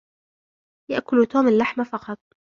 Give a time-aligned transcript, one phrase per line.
[0.91, 2.19] يأكل توم اللحم فقط.